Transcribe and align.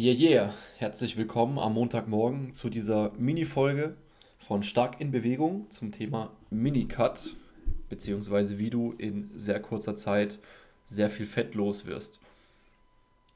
Yeah, 0.00 0.14
yeah, 0.14 0.54
herzlich 0.76 1.16
willkommen 1.16 1.58
am 1.58 1.74
Montagmorgen 1.74 2.52
zu 2.52 2.70
dieser 2.70 3.10
Mini-Folge 3.18 3.96
von 4.38 4.62
Stark 4.62 5.00
in 5.00 5.10
Bewegung 5.10 5.68
zum 5.72 5.90
Thema 5.90 6.30
Minicut, 6.50 7.34
beziehungsweise 7.88 8.58
wie 8.58 8.70
du 8.70 8.92
in 8.96 9.28
sehr 9.34 9.60
kurzer 9.60 9.96
Zeit 9.96 10.38
sehr 10.86 11.10
viel 11.10 11.26
Fett 11.26 11.56
los 11.56 11.84
wirst. 11.84 12.20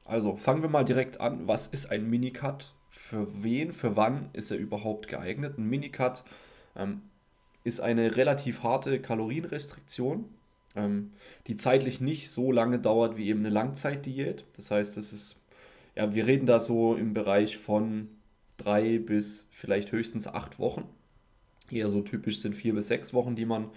Also 0.05 0.37
fangen 0.37 0.63
wir 0.63 0.69
mal 0.69 0.85
direkt 0.85 1.21
an. 1.21 1.49
Was 1.49 1.67
ist 1.67 1.91
ein 1.91 2.09
Minicut? 2.09 2.75
Für 2.91 3.27
wen, 3.43 3.73
für 3.73 3.97
wann 3.97 4.31
ist 4.33 4.53
er 4.53 4.57
überhaupt 4.57 5.09
geeignet? 5.09 5.59
Ein 5.59 5.69
Minicut 5.69 6.23
ähm, 6.77 7.03
ist 7.65 7.81
eine 7.81 8.15
relativ 8.15 8.63
harte 8.63 9.01
Kalorienrestriktion, 9.01 10.27
ähm, 10.77 11.11
die 11.49 11.57
zeitlich 11.57 12.01
nicht 12.01 12.31
so 12.31 12.53
lange 12.53 12.79
dauert 12.79 13.17
wie 13.17 13.27
eben 13.27 13.41
eine 13.41 13.51
Langzeitdiät. 13.51 14.45
Das 14.55 14.71
heißt, 14.71 14.97
es 14.97 15.13
ist 15.13 15.42
ja, 15.95 16.15
wir 16.15 16.27
reden 16.27 16.47
da 16.47 16.61
so 16.61 16.95
im 16.95 17.15
Bereich 17.15 17.59
von 17.59 18.09
drei 18.57 18.99
bis 18.99 19.49
vielleicht 19.53 19.93
höchstens 19.93 20.27
acht 20.27 20.59
Wochen. 20.59 20.85
Eher 21.71 21.89
so 21.89 22.03
typisch 22.03 22.41
sind 22.41 22.55
vier 22.55 22.75
bis 22.75 22.89
sechs 22.89 23.15
Wochen, 23.15 23.35
die 23.35 23.47
man 23.47 23.71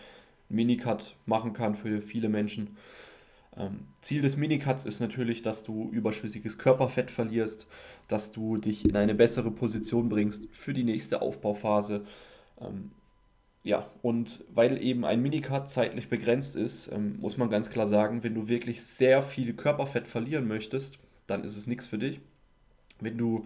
Minicut 0.49 1.15
machen 1.25 1.53
kann 1.53 1.75
für 1.75 2.01
viele 2.01 2.29
Menschen. 2.29 2.77
Ähm, 3.57 3.87
Ziel 4.01 4.21
des 4.21 4.37
Minicuts 4.37 4.85
ist 4.85 4.99
natürlich, 4.99 5.41
dass 5.41 5.63
du 5.63 5.89
überschüssiges 5.91 6.57
Körperfett 6.57 7.09
verlierst, 7.09 7.67
dass 8.07 8.31
du 8.31 8.57
dich 8.57 8.87
in 8.87 8.95
eine 8.95 9.15
bessere 9.15 9.51
Position 9.51 10.09
bringst 10.09 10.49
für 10.51 10.73
die 10.73 10.83
nächste 10.83 11.21
Aufbauphase. 11.21 12.05
Ähm, 12.59 12.91
ja, 13.63 13.89
und 14.03 14.43
weil 14.53 14.81
eben 14.81 15.05
ein 15.05 15.21
Minicut 15.21 15.69
zeitlich 15.69 16.09
begrenzt 16.09 16.55
ist, 16.55 16.91
ähm, 16.91 17.17
muss 17.19 17.37
man 17.37 17.49
ganz 17.49 17.69
klar 17.69 17.87
sagen, 17.87 18.23
wenn 18.23 18.35
du 18.35 18.47
wirklich 18.47 18.83
sehr 18.83 19.23
viel 19.23 19.53
Körperfett 19.53 20.07
verlieren 20.07 20.47
möchtest, 20.47 20.99
dann 21.27 21.43
ist 21.43 21.55
es 21.55 21.67
nichts 21.67 21.85
für 21.85 21.97
dich. 21.97 22.19
Wenn 22.99 23.17
du 23.17 23.45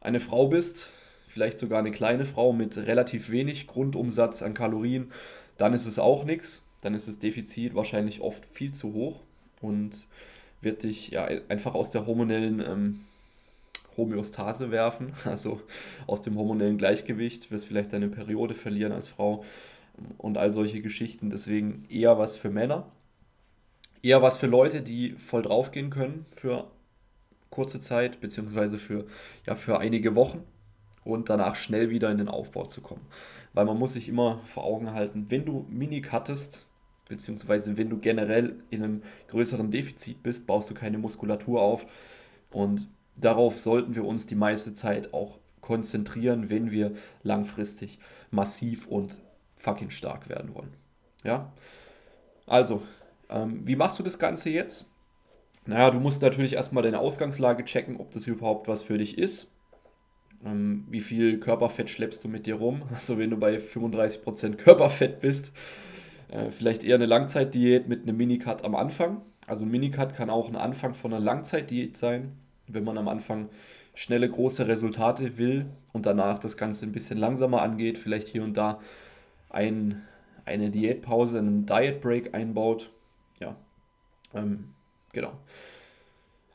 eine 0.00 0.20
Frau 0.20 0.48
bist, 0.48 0.90
vielleicht 1.28 1.58
sogar 1.58 1.78
eine 1.78 1.92
kleine 1.92 2.24
Frau 2.24 2.52
mit 2.52 2.76
relativ 2.76 3.30
wenig 3.30 3.66
Grundumsatz 3.66 4.42
an 4.42 4.54
Kalorien, 4.54 5.10
dann 5.56 5.72
ist 5.72 5.86
es 5.86 5.98
auch 5.98 6.24
nichts. 6.24 6.62
Dann 6.82 6.94
ist 6.94 7.08
das 7.08 7.18
Defizit 7.18 7.74
wahrscheinlich 7.74 8.20
oft 8.20 8.44
viel 8.44 8.72
zu 8.72 8.92
hoch 8.92 9.20
und 9.60 10.08
wird 10.60 10.82
dich 10.82 11.10
ja 11.10 11.24
einfach 11.48 11.74
aus 11.74 11.90
der 11.90 12.06
hormonellen 12.06 12.60
ähm, 12.60 13.00
Homöostase 13.96 14.70
werfen, 14.70 15.12
also 15.24 15.60
aus 16.06 16.22
dem 16.22 16.36
hormonellen 16.36 16.78
Gleichgewicht, 16.78 17.50
wirst 17.50 17.66
vielleicht 17.66 17.92
deine 17.92 18.08
Periode 18.08 18.54
verlieren 18.54 18.92
als 18.92 19.08
Frau 19.08 19.44
und 20.18 20.38
all 20.38 20.52
solche 20.52 20.82
Geschichten. 20.82 21.30
Deswegen 21.30 21.84
eher 21.88 22.18
was 22.18 22.36
für 22.36 22.50
Männer, 22.50 22.86
eher 24.02 24.22
was 24.22 24.36
für 24.36 24.46
Leute, 24.46 24.82
die 24.82 25.12
voll 25.12 25.42
draufgehen 25.42 25.90
können 25.90 26.26
für 26.36 26.66
kurze 27.52 27.78
Zeit, 27.78 28.20
beziehungsweise 28.20 28.78
für, 28.78 29.06
ja, 29.46 29.54
für 29.54 29.78
einige 29.78 30.16
Wochen 30.16 30.42
und 31.04 31.28
danach 31.28 31.54
schnell 31.54 31.90
wieder 31.90 32.10
in 32.10 32.18
den 32.18 32.28
Aufbau 32.28 32.64
zu 32.64 32.80
kommen. 32.80 33.06
Weil 33.52 33.66
man 33.66 33.78
muss 33.78 33.92
sich 33.92 34.08
immer 34.08 34.40
vor 34.44 34.64
Augen 34.64 34.92
halten, 34.92 35.26
wenn 35.28 35.44
du 35.44 35.66
Mini 35.68 36.00
cuttest, 36.00 36.66
beziehungsweise 37.08 37.76
wenn 37.76 37.90
du 37.90 37.98
generell 37.98 38.56
in 38.70 38.82
einem 38.82 39.02
größeren 39.28 39.70
Defizit 39.70 40.22
bist, 40.22 40.46
baust 40.46 40.70
du 40.70 40.74
keine 40.74 40.98
Muskulatur 40.98 41.60
auf 41.60 41.86
und 42.50 42.88
darauf 43.16 43.58
sollten 43.58 43.94
wir 43.94 44.04
uns 44.04 44.26
die 44.26 44.34
meiste 44.34 44.72
Zeit 44.74 45.12
auch 45.12 45.38
konzentrieren, 45.60 46.50
wenn 46.50 46.72
wir 46.72 46.94
langfristig 47.22 47.98
massiv 48.30 48.86
und 48.86 49.20
fucking 49.56 49.90
stark 49.90 50.28
werden 50.28 50.54
wollen. 50.54 50.74
Ja? 51.22 51.52
Also, 52.46 52.82
ähm, 53.28 53.60
wie 53.64 53.76
machst 53.76 53.98
du 53.98 54.02
das 54.02 54.18
Ganze 54.18 54.50
jetzt? 54.50 54.88
Naja, 55.64 55.90
du 55.90 56.00
musst 56.00 56.22
natürlich 56.22 56.54
erstmal 56.54 56.82
deine 56.82 56.98
Ausgangslage 56.98 57.64
checken, 57.64 57.96
ob 57.96 58.10
das 58.10 58.26
überhaupt 58.26 58.68
was 58.68 58.82
für 58.82 58.98
dich 58.98 59.18
ist. 59.18 59.48
Ähm, 60.44 60.86
wie 60.90 61.00
viel 61.00 61.38
Körperfett 61.38 61.88
schleppst 61.88 62.24
du 62.24 62.28
mit 62.28 62.46
dir 62.46 62.56
rum? 62.56 62.82
Also 62.94 63.18
wenn 63.18 63.30
du 63.30 63.36
bei 63.36 63.58
35% 63.58 64.56
Körperfett 64.56 65.20
bist, 65.20 65.52
äh, 66.30 66.50
vielleicht 66.50 66.82
eher 66.82 66.96
eine 66.96 67.06
Langzeitdiät 67.06 67.88
mit 67.88 68.02
einem 68.02 68.16
Minicut 68.16 68.64
am 68.64 68.74
Anfang. 68.74 69.22
Also 69.46 69.64
ein 69.64 69.70
Minicut 69.70 70.14
kann 70.14 70.30
auch 70.30 70.48
ein 70.48 70.56
Anfang 70.56 70.94
von 70.94 71.12
einer 71.12 71.24
Langzeitdiät 71.24 71.96
sein, 71.96 72.32
wenn 72.68 72.84
man 72.84 72.98
am 72.98 73.08
Anfang 73.08 73.48
schnelle, 73.94 74.28
große 74.28 74.66
Resultate 74.66 75.38
will 75.38 75.66
und 75.92 76.06
danach 76.06 76.38
das 76.38 76.56
Ganze 76.56 76.86
ein 76.86 76.92
bisschen 76.92 77.18
langsamer 77.18 77.62
angeht, 77.62 77.98
vielleicht 77.98 78.28
hier 78.28 78.42
und 78.42 78.56
da 78.56 78.80
ein, 79.50 80.02
eine 80.44 80.70
Diätpause, 80.70 81.38
einen 81.38 81.66
Diet 81.66 82.00
Break 82.00 82.34
einbaut. 82.34 82.90
Ja, 83.40 83.56
ähm, 84.34 84.70
Genau. 85.12 85.32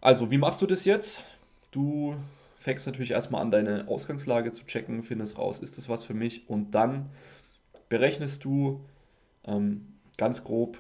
Also, 0.02 0.32
wie 0.32 0.38
machst 0.38 0.62
du 0.62 0.66
das 0.66 0.86
jetzt? 0.86 1.24
Du 1.72 2.16
fängst 2.58 2.86
natürlich 2.86 3.12
erstmal 3.12 3.42
an, 3.42 3.52
deine 3.52 3.88
Ausgangslage 3.88 4.52
zu 4.52 4.66
checken, 4.66 5.04
findest 5.04 5.38
raus, 5.38 5.60
ist 5.60 5.78
das 5.78 5.90
was 5.90 6.04
für 6.04 6.14
mich? 6.14 6.50
Und 6.50 6.72
dann 6.72 7.10
berechnest 7.90 8.44
du 8.44 8.82
ähm, 9.46 9.88
ganz 10.18 10.44
grob, 10.44 10.78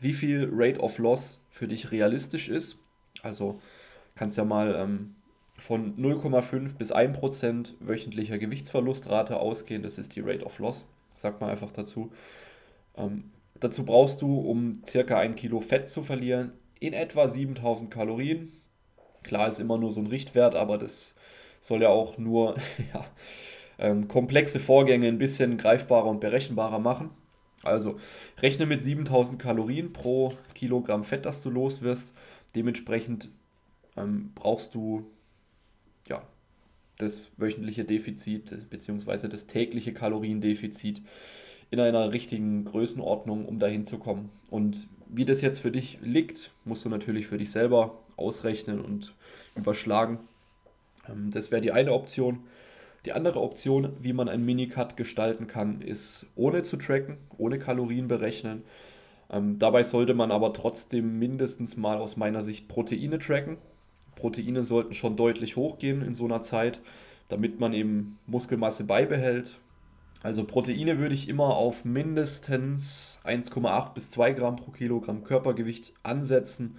wie 0.00 0.12
viel 0.12 0.48
Rate 0.52 0.80
of 0.80 0.98
Loss 0.98 1.44
für 1.50 1.68
dich 1.68 1.90
realistisch 1.90 2.48
ist. 2.48 2.78
Also 3.22 3.60
kannst 4.14 4.36
ja 4.36 4.44
mal 4.44 4.74
ähm, 4.76 5.16
von 5.58 5.96
0,5 5.96 6.76
bis 6.76 6.94
1% 6.94 7.74
wöchentlicher 7.80 8.38
Gewichtsverlustrate 8.38 9.38
ausgehen. 9.38 9.82
Das 9.82 9.98
ist 9.98 10.14
die 10.14 10.20
Rate 10.20 10.44
of 10.44 10.58
Loss, 10.58 10.86
sagt 11.16 11.40
man 11.40 11.50
einfach 11.50 11.72
dazu. 11.72 12.12
Ähm, 12.96 13.24
dazu 13.60 13.84
brauchst 13.84 14.22
du, 14.22 14.38
um 14.38 14.84
circa 14.86 15.18
ein 15.18 15.34
Kilo 15.34 15.60
Fett 15.60 15.88
zu 15.88 16.02
verlieren, 16.02 16.52
in 16.80 16.92
etwa 16.92 17.28
7000 17.28 17.90
Kalorien. 17.90 18.52
Klar 19.22 19.48
ist 19.48 19.58
immer 19.58 19.78
nur 19.78 19.92
so 19.92 20.00
ein 20.00 20.06
Richtwert, 20.06 20.54
aber 20.54 20.78
das 20.78 21.14
soll 21.60 21.82
ja 21.82 21.88
auch 21.88 22.18
nur 22.18 22.56
ja, 22.94 23.04
ähm, 23.78 24.08
komplexe 24.08 24.60
Vorgänge 24.60 25.08
ein 25.08 25.18
bisschen 25.18 25.56
greifbarer 25.56 26.06
und 26.06 26.20
berechenbarer 26.20 26.78
machen. 26.78 27.10
Also 27.62 27.98
rechne 28.40 28.66
mit 28.66 28.80
7000 28.80 29.38
Kalorien 29.40 29.92
pro 29.92 30.32
Kilogramm 30.54 31.04
Fett, 31.04 31.26
das 31.26 31.42
du 31.42 31.50
los 31.50 31.82
wirst. 31.82 32.14
Dementsprechend 32.54 33.30
ähm, 33.96 34.30
brauchst 34.34 34.74
du 34.74 35.10
ja, 36.08 36.22
das 36.98 37.30
wöchentliche 37.36 37.84
Defizit 37.84 38.70
bzw. 38.70 39.28
das 39.28 39.46
tägliche 39.46 39.92
Kaloriendefizit 39.92 41.02
in 41.70 41.80
einer 41.80 42.12
richtigen 42.12 42.64
Größenordnung, 42.64 43.44
um 43.46 43.58
dahin 43.58 43.86
zu 43.86 43.98
kommen. 43.98 44.30
Und 44.50 44.88
wie 45.08 45.24
das 45.24 45.40
jetzt 45.40 45.58
für 45.58 45.70
dich 45.70 45.98
liegt, 46.02 46.50
musst 46.64 46.84
du 46.84 46.88
natürlich 46.88 47.26
für 47.26 47.38
dich 47.38 47.50
selber 47.50 47.98
ausrechnen 48.16 48.80
und 48.80 49.14
überschlagen. 49.54 50.18
Ähm, 51.08 51.30
das 51.30 51.50
wäre 51.50 51.62
die 51.62 51.72
eine 51.72 51.92
Option. 51.92 52.40
Die 53.04 53.12
andere 53.12 53.40
Option, 53.40 53.92
wie 54.00 54.12
man 54.12 54.28
einen 54.28 54.44
Minicut 54.44 54.96
gestalten 54.96 55.46
kann, 55.46 55.80
ist 55.80 56.26
ohne 56.34 56.62
zu 56.62 56.76
tracken, 56.76 57.16
ohne 57.38 57.58
Kalorien 57.58 58.08
berechnen. 58.08 58.64
Ähm, 59.30 59.58
dabei 59.58 59.82
sollte 59.82 60.14
man 60.14 60.30
aber 60.30 60.52
trotzdem 60.52 61.18
mindestens 61.18 61.76
mal 61.76 61.98
aus 61.98 62.16
meiner 62.16 62.42
Sicht 62.42 62.66
Proteine 62.68 63.18
tracken. 63.18 63.58
Proteine 64.16 64.64
sollten 64.64 64.94
schon 64.94 65.16
deutlich 65.16 65.56
hochgehen 65.56 66.02
in 66.02 66.14
so 66.14 66.24
einer 66.24 66.42
Zeit, 66.42 66.80
damit 67.28 67.60
man 67.60 67.72
eben 67.72 68.18
Muskelmasse 68.26 68.84
beibehält, 68.84 69.58
also 70.22 70.44
Proteine 70.44 70.98
würde 70.98 71.14
ich 71.14 71.28
immer 71.28 71.56
auf 71.56 71.84
mindestens 71.84 73.20
1,8 73.24 73.94
bis 73.94 74.10
2 74.10 74.32
Gramm 74.32 74.56
pro 74.56 74.72
Kilogramm 74.72 75.22
Körpergewicht 75.22 75.94
ansetzen. 76.02 76.76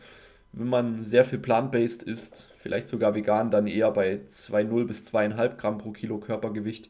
Wenn 0.52 0.68
man 0.68 1.00
sehr 1.00 1.24
viel 1.24 1.40
plant-based 1.40 2.04
isst, 2.04 2.50
vielleicht 2.58 2.88
sogar 2.88 3.16
vegan, 3.16 3.52
dann 3.52 3.68
eher 3.68 3.92
bei 3.92 4.22
2,0 4.30 4.86
bis 4.86 5.08
2,5 5.08 5.56
Gramm 5.56 5.78
pro 5.78 5.92
Kilo 5.92 6.20
Körpergewicht, 6.20 6.90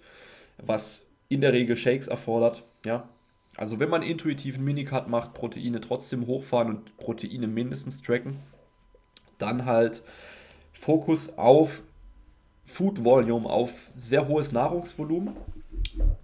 was 0.58 1.06
in 1.28 1.42
der 1.42 1.54
Regel 1.54 1.76
Shakes 1.76 2.08
erfordert. 2.08 2.64
Ja? 2.86 3.08
Also 3.56 3.80
wenn 3.80 3.90
man 3.90 4.02
intuitiv 4.02 4.56
einen 4.56 4.64
Minicut 4.64 5.08
macht, 5.08 5.34
Proteine 5.34 5.82
trotzdem 5.82 6.26
hochfahren 6.26 6.70
und 6.70 6.98
Proteine 6.98 7.48
mindestens 7.48 8.02
tracken, 8.02 8.38
dann 9.38 9.66
halt 9.66 10.02
Fokus 10.72 11.38
auf 11.38 11.82
Food 12.66 13.04
Volume, 13.04 13.50
auf 13.50 13.92
sehr 13.98 14.28
hohes 14.28 14.52
Nahrungsvolumen 14.52 15.36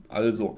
also, 0.09 0.57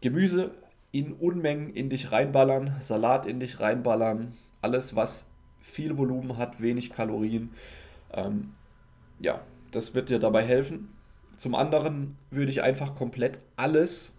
Gemüse 0.00 0.52
in 0.90 1.14
Unmengen 1.14 1.72
in 1.74 1.88
dich 1.88 2.12
reinballern, 2.12 2.76
Salat 2.80 3.26
in 3.26 3.40
dich 3.40 3.60
reinballern, 3.60 4.32
alles, 4.60 4.94
was 4.94 5.28
viel 5.60 5.96
Volumen 5.96 6.36
hat, 6.36 6.60
wenig 6.60 6.90
Kalorien. 6.90 7.50
Ähm, 8.12 8.54
ja, 9.18 9.40
das 9.70 9.94
wird 9.94 10.10
dir 10.10 10.18
dabei 10.18 10.44
helfen. 10.44 10.88
Zum 11.36 11.54
anderen 11.54 12.16
würde 12.30 12.50
ich 12.50 12.62
einfach 12.62 12.94
komplett 12.94 13.40
alles 13.56 14.12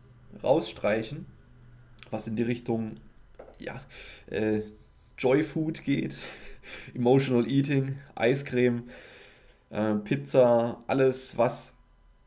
rausstreichen, 0.44 1.25
was 2.09 2.27
in 2.27 2.35
die 2.35 2.44
Richtung 2.44 2.95
ja, 3.59 3.81
äh, 4.27 4.61
Joy 5.17 5.44
Food 5.44 5.83
geht, 5.83 6.17
Emotional 6.95 7.47
Eating, 7.47 8.00
Eiscreme, 8.15 8.83
äh, 9.69 9.95
Pizza, 9.95 10.83
alles, 10.88 11.38
was 11.38 11.72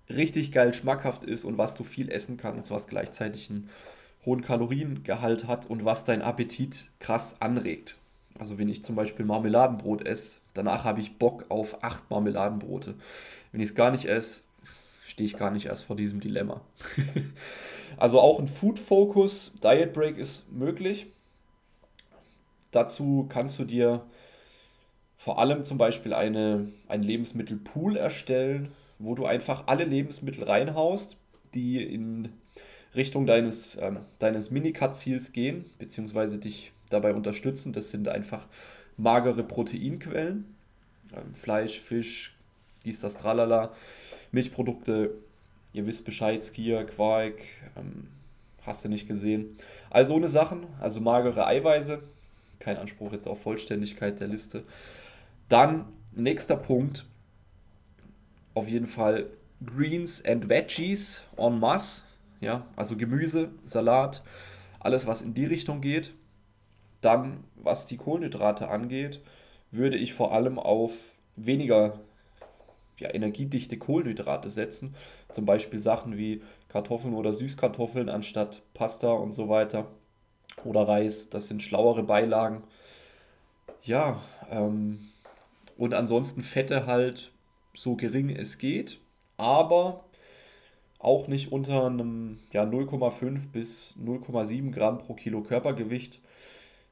richtig 0.08 0.52
geil 0.52 0.72
schmackhaft 0.72 1.24
ist 1.24 1.44
und 1.44 1.58
was 1.58 1.74
du 1.74 1.84
viel 1.84 2.10
essen 2.10 2.36
kannst, 2.36 2.70
was 2.70 2.88
gleichzeitig 2.88 3.50
einen 3.50 3.70
hohen 4.24 4.42
Kaloriengehalt 4.42 5.46
hat 5.46 5.66
und 5.66 5.84
was 5.84 6.04
deinen 6.04 6.22
Appetit 6.22 6.86
krass 6.98 7.36
anregt. 7.40 7.96
Also 8.38 8.58
wenn 8.58 8.68
ich 8.68 8.84
zum 8.84 8.96
Beispiel 8.96 9.24
Marmeladenbrot 9.24 10.06
esse, 10.06 10.38
danach 10.54 10.84
habe 10.84 11.00
ich 11.00 11.18
Bock 11.18 11.46
auf 11.48 11.82
acht 11.82 12.10
Marmeladenbrote. 12.10 12.94
Wenn 13.52 13.60
ich 13.60 13.70
es 13.70 13.74
gar 13.74 13.90
nicht 13.90 14.06
esse, 14.06 14.42
stehe 15.06 15.26
ich 15.26 15.36
gar 15.36 15.50
nicht 15.50 15.66
erst 15.66 15.84
vor 15.84 15.96
diesem 15.96 16.20
Dilemma. 16.20 16.60
also 17.96 18.20
auch 18.20 18.38
ein 18.38 18.48
Food 18.48 18.78
Focus 18.78 19.52
Diet 19.62 19.92
Break 19.92 20.18
ist 20.18 20.50
möglich. 20.52 21.06
Dazu 22.72 23.26
kannst 23.28 23.58
du 23.58 23.64
dir 23.64 24.04
vor 25.16 25.38
allem 25.38 25.62
zum 25.62 25.78
Beispiel 25.78 26.12
eine, 26.12 26.68
einen 26.88 27.02
Lebensmittelpool 27.02 27.96
erstellen, 27.96 28.72
wo 28.98 29.14
du 29.14 29.26
einfach 29.26 29.64
alle 29.66 29.84
Lebensmittel 29.84 30.44
reinhaust, 30.44 31.16
die 31.54 31.82
in 31.82 32.30
Richtung 32.94 33.26
deines, 33.26 33.76
ähm, 33.80 33.98
deines 34.18 34.50
Minicut-Ziels 34.50 35.32
gehen, 35.32 35.64
beziehungsweise 35.78 36.38
dich 36.38 36.72
dabei 36.90 37.14
unterstützen. 37.14 37.72
Das 37.72 37.90
sind 37.90 38.08
einfach 38.08 38.46
magere 38.96 39.42
Proteinquellen. 39.42 40.54
Ähm, 41.14 41.34
Fleisch, 41.34 41.80
Fisch, 41.80 42.34
dies, 42.84 43.00
das, 43.00 43.16
tralala. 43.16 43.74
Milchprodukte, 44.32 45.14
ihr 45.72 45.86
wisst 45.86 46.04
Bescheid, 46.04 46.42
Skier, 46.42 46.84
Quark, 46.84 47.34
ähm, 47.76 48.08
hast 48.62 48.84
du 48.84 48.88
nicht 48.88 49.06
gesehen. 49.06 49.56
Also 49.90 50.14
ohne 50.14 50.28
Sachen, 50.28 50.66
also 50.80 51.00
magere 51.00 51.46
Eiweiße. 51.46 52.00
Kein 52.58 52.78
Anspruch 52.78 53.12
jetzt 53.12 53.28
auf 53.28 53.42
Vollständigkeit 53.42 54.18
der 54.18 54.28
Liste. 54.28 54.64
Dann 55.48 55.84
nächster 56.14 56.56
Punkt, 56.56 57.04
auf 58.56 58.68
jeden 58.68 58.86
Fall 58.86 59.26
Greens 59.64 60.24
and 60.24 60.48
Veggies 60.48 61.22
en 61.36 61.60
masse. 61.60 62.02
Ja, 62.40 62.66
also 62.74 62.96
Gemüse, 62.96 63.50
Salat, 63.64 64.22
alles 64.80 65.06
was 65.06 65.22
in 65.22 65.34
die 65.34 65.46
Richtung 65.46 65.80
geht. 65.80 66.14
Dann, 67.00 67.44
was 67.54 67.86
die 67.86 67.96
Kohlenhydrate 67.96 68.68
angeht, 68.68 69.20
würde 69.70 69.96
ich 69.96 70.14
vor 70.14 70.32
allem 70.32 70.58
auf 70.58 70.92
weniger 71.36 72.00
ja, 72.98 73.12
energiedichte 73.12 73.78
Kohlenhydrate 73.78 74.48
setzen. 74.48 74.94
Zum 75.30 75.44
Beispiel 75.44 75.80
Sachen 75.80 76.16
wie 76.16 76.42
Kartoffeln 76.68 77.14
oder 77.14 77.32
Süßkartoffeln 77.32 78.08
anstatt 78.08 78.62
Pasta 78.74 79.12
und 79.12 79.32
so 79.32 79.48
weiter. 79.48 79.86
Oder 80.64 80.88
Reis, 80.88 81.28
das 81.28 81.46
sind 81.46 81.62
schlauere 81.62 82.02
Beilagen. 82.02 82.62
Ja, 83.82 84.22
ähm, 84.50 84.98
und 85.76 85.92
ansonsten 85.92 86.42
Fette 86.42 86.86
halt 86.86 87.32
so 87.76 87.94
gering 87.94 88.30
es 88.30 88.58
geht, 88.58 88.98
aber 89.36 90.04
auch 90.98 91.28
nicht 91.28 91.52
unter 91.52 91.86
einem 91.86 92.38
ja, 92.52 92.64
0,5 92.64 93.52
bis 93.52 93.94
0,7 94.02 94.72
Gramm 94.72 94.98
pro 94.98 95.14
Kilo 95.14 95.42
Körpergewicht. 95.42 96.20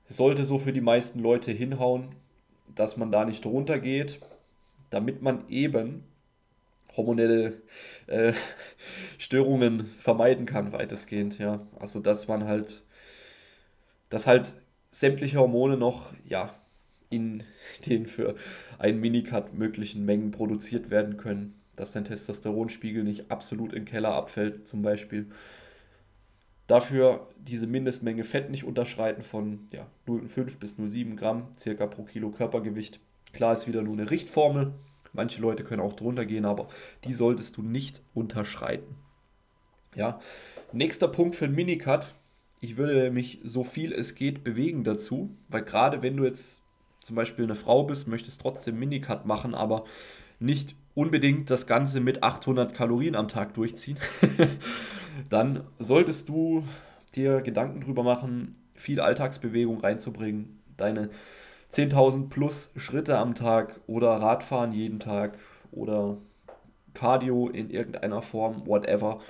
Sollte 0.06 0.44
so 0.44 0.58
für 0.58 0.72
die 0.72 0.82
meisten 0.82 1.18
Leute 1.18 1.50
hinhauen, 1.50 2.08
dass 2.74 2.96
man 2.96 3.10
da 3.10 3.24
nicht 3.24 3.44
drunter 3.44 3.78
geht 3.78 4.20
damit 4.94 5.22
man 5.22 5.48
eben 5.48 6.04
hormonelle 6.96 7.60
äh, 8.06 8.32
Störungen 9.18 9.86
vermeiden 9.98 10.46
kann, 10.46 10.72
weitestgehend, 10.72 11.38
ja. 11.38 11.66
Also 11.80 11.98
dass 11.98 12.28
man 12.28 12.44
halt, 12.44 12.84
dass 14.08 14.28
halt 14.28 14.54
sämtliche 14.92 15.38
Hormone 15.38 15.76
noch, 15.76 16.12
ja, 16.24 16.54
in 17.10 17.42
den 17.86 18.06
für 18.06 18.34
einen 18.78 19.00
Minicut 19.00 19.54
möglichen 19.54 20.04
Mengen 20.04 20.30
produziert 20.30 20.90
werden 20.90 21.16
können, 21.16 21.54
dass 21.76 21.92
dein 21.92 22.04
Testosteronspiegel 22.04 23.02
nicht 23.04 23.30
absolut 23.30 23.72
in 23.72 23.80
den 23.80 23.84
Keller 23.84 24.14
abfällt, 24.14 24.66
zum 24.66 24.82
Beispiel. 24.82 25.26
Dafür 26.66 27.28
diese 27.36 27.66
Mindestmenge 27.66 28.24
Fett 28.24 28.50
nicht 28.50 28.64
unterschreiten 28.64 29.22
von 29.22 29.66
ja, 29.70 29.86
0,5 30.06 30.58
bis 30.58 30.78
0,7 30.78 31.16
Gramm 31.16 31.48
circa 31.58 31.86
pro 31.86 32.04
Kilo 32.04 32.30
Körpergewicht. 32.30 33.00
Klar 33.32 33.52
ist 33.52 33.66
wieder 33.66 33.82
nur 33.82 33.94
eine 33.94 34.10
Richtformel. 34.10 34.72
Manche 35.12 35.40
Leute 35.40 35.62
können 35.62 35.82
auch 35.82 35.92
drunter 35.92 36.24
gehen, 36.24 36.44
aber 36.44 36.68
die 37.04 37.12
solltest 37.12 37.56
du 37.56 37.62
nicht 37.62 38.00
unterschreiten. 38.14 38.96
Ja. 39.94 40.20
Nächster 40.72 41.08
Punkt 41.08 41.36
für 41.36 41.44
einen 41.44 41.54
Minicut. 41.54 42.14
Ich 42.60 42.76
würde 42.76 43.10
mich 43.10 43.40
so 43.44 43.62
viel 43.62 43.92
es 43.92 44.14
geht 44.14 44.42
bewegen 44.42 44.84
dazu, 44.84 45.36
weil 45.48 45.62
gerade 45.62 46.02
wenn 46.02 46.16
du 46.16 46.24
jetzt 46.24 46.63
zum 47.04 47.16
Beispiel 47.16 47.44
eine 47.44 47.54
Frau 47.54 47.84
bist, 47.84 48.08
möchtest 48.08 48.40
trotzdem 48.40 48.78
Minicut 48.78 49.26
machen, 49.26 49.54
aber 49.54 49.84
nicht 50.38 50.74
unbedingt 50.94 51.50
das 51.50 51.66
Ganze 51.66 52.00
mit 52.00 52.22
800 52.22 52.74
Kalorien 52.74 53.14
am 53.14 53.28
Tag 53.28 53.54
durchziehen, 53.54 53.98
dann 55.30 55.64
solltest 55.78 56.28
du 56.28 56.64
dir 57.14 57.40
Gedanken 57.42 57.80
drüber 57.80 58.02
machen, 58.02 58.56
viel 58.74 59.00
Alltagsbewegung 59.00 59.80
reinzubringen, 59.80 60.60
deine 60.76 61.10
10.000 61.72 62.28
plus 62.28 62.70
Schritte 62.76 63.18
am 63.18 63.34
Tag 63.34 63.80
oder 63.86 64.10
Radfahren 64.10 64.72
jeden 64.72 65.00
Tag 65.00 65.38
oder 65.72 66.16
Cardio 66.94 67.48
in 67.48 67.70
irgendeiner 67.70 68.22
Form, 68.22 68.66
whatever. 68.66 69.20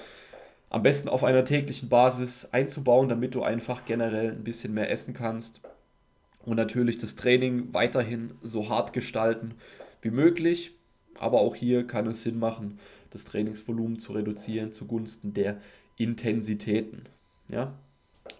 Am 0.68 0.82
besten 0.82 1.08
auf 1.08 1.24
einer 1.24 1.44
täglichen 1.44 1.88
Basis 1.88 2.48
einzubauen, 2.52 3.08
damit 3.08 3.34
du 3.34 3.42
einfach 3.42 3.84
generell 3.84 4.32
ein 4.32 4.44
bisschen 4.44 4.74
mehr 4.74 4.90
essen 4.90 5.14
kannst. 5.14 5.60
Und 6.44 6.56
natürlich 6.56 6.98
das 6.98 7.16
Training 7.16 7.72
weiterhin 7.72 8.32
so 8.42 8.68
hart 8.68 8.92
gestalten 8.92 9.54
wie 10.02 10.10
möglich. 10.10 10.72
Aber 11.18 11.40
auch 11.40 11.54
hier 11.54 11.86
kann 11.86 12.06
es 12.06 12.22
Sinn 12.22 12.38
machen, 12.38 12.78
das 13.10 13.24
Trainingsvolumen 13.24 13.98
zu 13.98 14.12
reduzieren 14.12 14.72
zugunsten 14.72 15.32
der 15.32 15.60
Intensitäten. 15.96 17.04
Ja, 17.48 17.72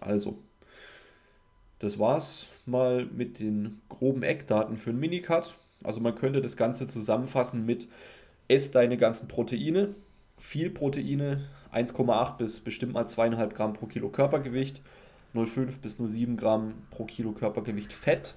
also, 0.01 0.37
das 1.79 1.99
war's 1.99 2.47
mal 2.65 3.05
mit 3.05 3.39
den 3.39 3.81
groben 3.89 4.23
Eckdaten 4.23 4.77
für 4.77 4.89
einen 4.89 4.99
Minicut. 4.99 5.55
Also 5.83 6.01
man 6.01 6.15
könnte 6.15 6.41
das 6.41 6.57
Ganze 6.57 6.87
zusammenfassen 6.87 7.65
mit 7.65 7.87
ess 8.47 8.71
deine 8.71 8.97
ganzen 8.97 9.27
Proteine, 9.27 9.95
viel 10.37 10.69
Proteine, 10.69 11.47
1,8 11.73 12.37
bis 12.37 12.59
bestimmt 12.59 12.93
mal 12.93 13.05
2,5 13.05 13.53
Gramm 13.53 13.73
pro 13.73 13.85
Kilo 13.85 14.09
Körpergewicht, 14.09 14.81
0,5 15.35 15.79
bis 15.81 15.99
0,7 15.99 16.37
Gramm 16.37 16.73
pro 16.91 17.05
Kilo 17.05 17.31
Körpergewicht 17.31 17.93
Fett, 17.93 18.35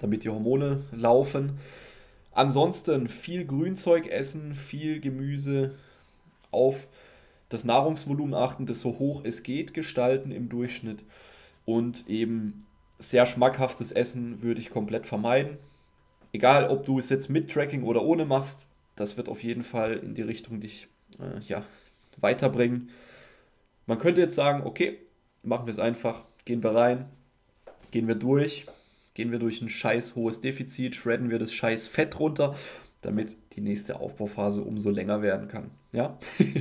damit 0.00 0.24
die 0.24 0.28
Hormone 0.28 0.84
laufen. 0.92 1.58
Ansonsten 2.32 3.08
viel 3.08 3.44
Grünzeug 3.44 4.08
essen, 4.08 4.54
viel 4.54 5.00
Gemüse, 5.00 5.74
auf 6.50 6.86
das 7.48 7.64
Nahrungsvolumen 7.64 8.34
achten, 8.34 8.66
das 8.66 8.80
so 8.80 8.98
hoch 8.98 9.22
es 9.24 9.42
geht 9.42 9.74
gestalten 9.74 10.30
im 10.30 10.48
Durchschnitt 10.48 11.04
und 11.64 12.08
eben 12.08 12.66
sehr 12.98 13.26
schmackhaftes 13.26 13.92
Essen 13.92 14.42
würde 14.42 14.60
ich 14.60 14.70
komplett 14.70 15.06
vermeiden. 15.06 15.58
Egal, 16.32 16.68
ob 16.68 16.86
du 16.86 16.98
es 16.98 17.08
jetzt 17.08 17.28
mit 17.28 17.50
Tracking 17.50 17.82
oder 17.82 18.02
ohne 18.02 18.24
machst, 18.24 18.68
das 18.96 19.16
wird 19.16 19.28
auf 19.28 19.42
jeden 19.42 19.64
Fall 19.64 19.94
in 19.94 20.14
die 20.14 20.22
Richtung 20.22 20.60
dich 20.60 20.88
äh, 21.18 21.40
ja, 21.46 21.64
weiterbringen. 22.20 22.90
Man 23.86 23.98
könnte 23.98 24.20
jetzt 24.20 24.34
sagen, 24.34 24.64
okay, 24.64 24.98
machen 25.42 25.66
wir 25.66 25.70
es 25.70 25.78
einfach, 25.78 26.22
gehen 26.44 26.62
wir 26.62 26.74
rein, 26.74 27.08
gehen 27.90 28.08
wir 28.08 28.14
durch, 28.14 28.66
gehen 29.14 29.30
wir 29.30 29.38
durch 29.38 29.60
ein 29.60 29.68
scheiß 29.68 30.14
hohes 30.14 30.40
Defizit, 30.40 30.96
shredden 30.96 31.30
wir 31.30 31.38
das 31.38 31.52
scheiß 31.52 31.86
Fett 31.86 32.18
runter, 32.18 32.56
damit 33.02 33.36
die 33.54 33.60
nächste 33.60 34.00
Aufbauphase 34.00 34.62
umso 34.62 34.90
länger 34.90 35.22
werden 35.22 35.48
kann. 35.48 35.70
Ja? 35.92 36.18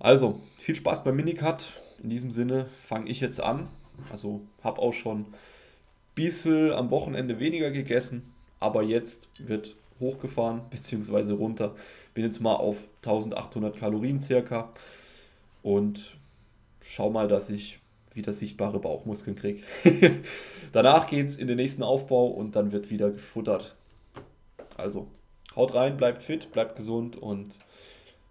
also, 0.00 0.40
viel 0.58 0.74
Spaß 0.74 1.04
beim 1.04 1.16
Minicut. 1.16 1.72
In 2.02 2.10
diesem 2.10 2.30
Sinne 2.30 2.66
fange 2.82 3.08
ich 3.08 3.20
jetzt 3.20 3.40
an. 3.40 3.68
Also 4.10 4.42
habe 4.62 4.80
auch 4.80 4.92
schon 4.92 5.20
ein 5.20 5.34
bisschen 6.14 6.72
am 6.72 6.90
Wochenende 6.90 7.38
weniger 7.38 7.70
gegessen, 7.70 8.34
aber 8.60 8.82
jetzt 8.82 9.28
wird 9.38 9.76
hochgefahren 10.00 10.62
bzw. 10.70 11.32
runter. 11.32 11.74
Bin 12.12 12.24
jetzt 12.24 12.40
mal 12.40 12.54
auf 12.54 12.88
1800 13.04 13.76
Kalorien 13.76 14.20
circa 14.20 14.72
und 15.62 16.16
schau 16.80 17.10
mal, 17.10 17.28
dass 17.28 17.48
ich 17.48 17.78
wieder 18.14 18.32
sichtbare 18.32 18.78
Bauchmuskeln 18.78 19.36
kriege. 19.36 19.62
Danach 20.72 21.08
geht 21.08 21.26
es 21.26 21.36
in 21.36 21.46
den 21.46 21.56
nächsten 21.56 21.82
Aufbau 21.82 22.26
und 22.26 22.56
dann 22.56 22.72
wird 22.72 22.90
wieder 22.90 23.10
gefuttert. 23.10 23.76
Also 24.76 25.08
haut 25.54 25.74
rein, 25.74 25.96
bleibt 25.96 26.22
fit, 26.22 26.52
bleibt 26.52 26.76
gesund 26.76 27.16
und 27.16 27.58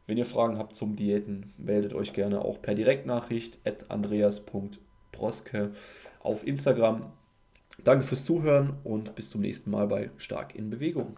wenn 0.06 0.18
ihr 0.18 0.26
Fragen 0.26 0.58
habt 0.58 0.76
zum 0.76 0.96
Diäten, 0.96 1.54
meldet 1.58 1.94
euch 1.94 2.12
gerne 2.12 2.44
auch 2.44 2.62
per 2.62 2.76
Direktnachricht 2.76 3.60
at 3.66 3.90
andreas.de 3.90 4.80
Broske 5.14 5.72
auf 6.22 6.46
Instagram. 6.46 7.14
Danke 7.84 8.06
fürs 8.06 8.26
Zuhören 8.26 8.78
und 8.84 9.16
bis 9.16 9.30
zum 9.30 9.42
nächsten 9.42 9.72
Mal 9.72 9.88
bei 9.88 10.10
Stark 10.18 10.56
in 10.56 10.70
Bewegung. 10.70 11.18